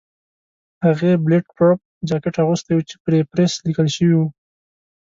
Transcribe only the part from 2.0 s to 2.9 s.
جاکټ اغوستی و